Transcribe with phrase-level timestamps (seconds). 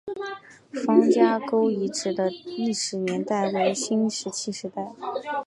[0.83, 4.95] 方家沟遗址的历史年代为新石器时代。